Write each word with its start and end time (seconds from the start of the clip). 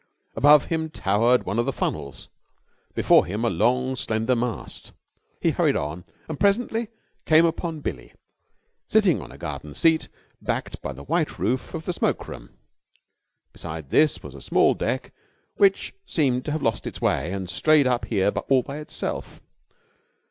Above 0.35 0.65
him 0.65 0.89
towered 0.89 1.45
one 1.45 1.59
of 1.59 1.67
the 1.67 1.71
funnels, 1.71 2.27
before 2.95 3.23
him 3.27 3.45
a 3.45 3.51
long, 3.51 3.95
slender 3.95 4.35
mast. 4.35 4.93
He 5.39 5.51
hurried 5.51 5.75
on, 5.75 6.05
and 6.27 6.39
presently 6.39 6.87
came 7.27 7.45
upon 7.45 7.81
Billie 7.81 8.13
sitting 8.87 9.21
on 9.21 9.31
a 9.31 9.37
garden 9.37 9.75
seat, 9.75 10.07
backed 10.41 10.81
by 10.81 10.91
the 10.91 11.03
white 11.03 11.37
roof 11.37 11.75
of 11.75 11.85
the 11.85 11.93
smoke 11.93 12.27
room; 12.27 12.49
beside 13.53 13.91
this 13.91 14.23
was 14.23 14.33
a 14.33 14.41
small 14.41 14.73
deck 14.73 15.13
which 15.57 15.93
seemed 16.07 16.45
to 16.45 16.51
have 16.51 16.63
lost 16.63 16.87
its 16.87 16.99
way 16.99 17.31
and 17.31 17.47
strayed 17.47 17.85
up 17.85 18.05
here 18.05 18.29
all 18.49 18.63
by 18.63 18.77
itself. 18.77 19.39